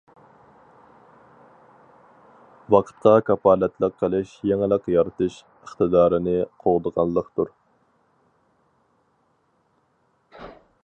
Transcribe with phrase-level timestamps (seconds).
[2.75, 7.55] ۋاقىتقا كاپالەتلىك قىلىش يېڭىلىق يارىتىش ئىقتىدارىنى قوغدىغانلىقتۇر!